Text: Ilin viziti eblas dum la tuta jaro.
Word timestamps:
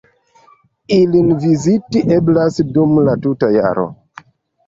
Ilin 0.95 1.27
viziti 1.43 2.01
eblas 2.15 2.57
dum 2.79 2.97
la 3.09 3.15
tuta 3.27 3.51
jaro. 3.57 3.85